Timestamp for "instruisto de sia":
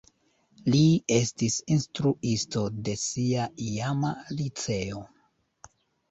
1.75-3.43